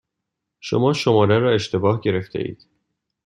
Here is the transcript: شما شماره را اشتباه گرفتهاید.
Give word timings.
شما 0.59 0.93
شماره 0.93 1.39
را 1.39 1.51
اشتباه 1.51 2.01
گرفتهاید. 2.01 2.67